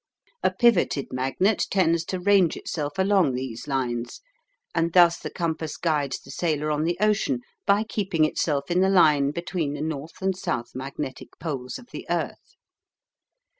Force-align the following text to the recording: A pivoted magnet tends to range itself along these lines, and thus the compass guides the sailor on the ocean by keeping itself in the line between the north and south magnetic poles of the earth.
A 0.41 0.49
pivoted 0.49 1.13
magnet 1.13 1.67
tends 1.69 2.03
to 2.05 2.19
range 2.19 2.57
itself 2.57 2.97
along 2.97 3.35
these 3.35 3.67
lines, 3.67 4.21
and 4.73 4.93
thus 4.93 5.19
the 5.19 5.29
compass 5.29 5.77
guides 5.77 6.19
the 6.19 6.31
sailor 6.31 6.71
on 6.71 6.85
the 6.85 6.97
ocean 6.99 7.41
by 7.67 7.83
keeping 7.83 8.25
itself 8.25 8.71
in 8.71 8.81
the 8.81 8.89
line 8.89 9.29
between 9.29 9.73
the 9.73 9.81
north 9.83 10.19
and 10.19 10.35
south 10.35 10.73
magnetic 10.73 11.37
poles 11.39 11.77
of 11.77 11.91
the 11.91 12.07
earth. 12.09 12.55